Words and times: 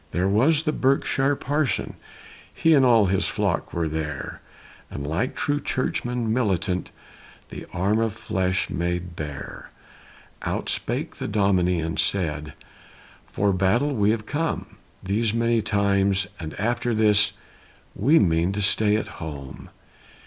There 0.13 0.27
was 0.27 0.67
a 0.67 0.71
Berkshire 0.71 1.35
parson 1.35 1.93
he 2.51 2.73
And 2.73 2.83
all 2.83 3.05
his 3.05 3.27
flock 3.27 3.71
were 3.71 3.87
there, 3.87 4.41
And 4.89 5.05
like 5.05 5.35
true 5.35 5.59
churchmen 5.59 6.33
militant 6.33 6.91
The 7.49 7.67
arm 7.71 7.99
of 7.99 8.13
flesh 8.13 8.67
made 8.71 9.15
bare. 9.15 9.69
Out 10.41 10.69
spake 10.69 11.17
the 11.17 11.27
Dominie 11.27 11.81
and 11.81 11.99
said, 11.99 12.53
"For 13.27 13.53
battle 13.53 13.89
have 13.89 13.97
we 13.99 14.17
come 14.17 14.77
These 15.03 15.35
many 15.35 15.61
times, 15.61 16.25
and 16.39 16.59
after 16.59 16.95
this 16.95 17.33
We 17.93 18.17
mean 18.17 18.53
to 18.53 18.61
stay 18.63 18.95
at 18.95 19.07
home." 19.21 19.69